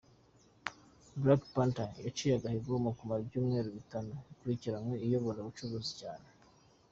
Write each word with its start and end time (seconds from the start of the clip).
"Black 1.21 1.41
Panther" 1.53 1.91
yaciye 2.05 2.33
agahigo 2.35 2.73
ko 2.85 2.89
kumara 2.97 3.21
ibyumweru 3.23 3.69
bitanu 3.77 4.11
byikurikiranya 4.19 4.95
iyoboye 5.05 5.39
izicuruzwa 5.41 5.91
cyane. 6.01 6.27